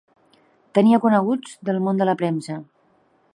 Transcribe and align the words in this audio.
Tenia 0.77 0.99
coneguts 1.03 1.53
del 1.69 1.79
món 1.89 2.01
de 2.01 2.09
la 2.11 2.17
premsa. 2.23 2.59